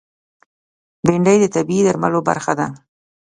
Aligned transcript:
بېنډۍ 1.05 1.37
د 1.41 1.45
طبعي 1.55 1.79
درملو 1.85 2.19
برخه 2.29 2.53
ده 2.59 2.67